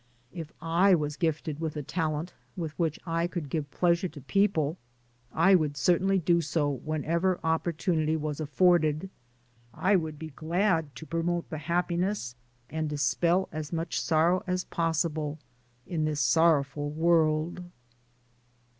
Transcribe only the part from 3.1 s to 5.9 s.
could give pleasure to people, I would